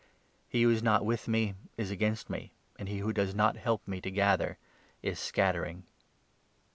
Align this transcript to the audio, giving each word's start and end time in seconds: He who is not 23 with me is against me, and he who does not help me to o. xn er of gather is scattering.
He 0.49 0.63
who 0.63 0.71
is 0.71 0.81
not 0.81 1.03
23 1.03 1.07
with 1.11 1.27
me 1.27 1.53
is 1.77 1.91
against 1.91 2.27
me, 2.27 2.51
and 2.79 2.89
he 2.89 2.97
who 2.97 3.13
does 3.13 3.35
not 3.35 3.55
help 3.57 3.87
me 3.87 4.01
to 4.01 4.09
o. 4.09 4.11
xn 4.11 4.13
er 4.13 4.13
of 4.13 4.15
gather 4.15 4.57
is 5.03 5.19
scattering. 5.19 5.83